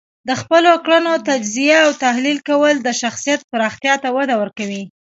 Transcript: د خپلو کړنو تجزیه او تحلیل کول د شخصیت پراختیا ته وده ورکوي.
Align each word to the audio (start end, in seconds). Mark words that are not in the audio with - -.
د 0.27 0.29
خپلو 0.41 0.71
کړنو 0.85 1.13
تجزیه 1.29 1.77
او 1.85 1.91
تحلیل 2.05 2.37
کول 2.49 2.75
د 2.81 2.89
شخصیت 3.01 3.39
پراختیا 3.51 3.95
ته 4.03 4.09
وده 4.17 4.35
ورکوي. 4.41 4.83